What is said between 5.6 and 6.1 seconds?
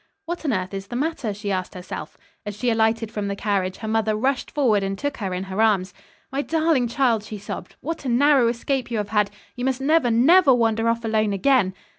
arms.